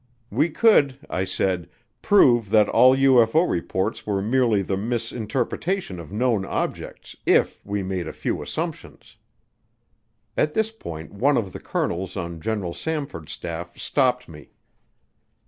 We 0.31 0.49
could, 0.49 0.97
I 1.11 1.25
said, 1.25 1.69
prove 2.01 2.49
that 2.49 2.67
all 2.67 2.97
UFO 2.97 3.47
reports 3.47 4.03
were 4.03 4.19
merely 4.19 4.63
the 4.63 4.75
misinterpretation 4.75 5.99
of 5.99 6.11
known 6.11 6.43
objects 6.43 7.15
if 7.27 7.63
we 7.63 7.83
made 7.83 8.07
a 8.07 8.11
few 8.13 8.41
assumptions. 8.41 9.17
At 10.35 10.55
this 10.55 10.71
point 10.71 11.13
one 11.13 11.37
of 11.37 11.53
the 11.53 11.59
colonels 11.59 12.17
on 12.17 12.41
General 12.41 12.73
Samford's 12.73 13.33
staff 13.33 13.77
stopped 13.77 14.27
me. 14.27 14.49